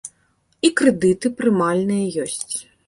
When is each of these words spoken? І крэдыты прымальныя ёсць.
І 0.69 0.71
крэдыты 0.81 1.33
прымальныя 1.43 2.05
ёсць. 2.27 2.55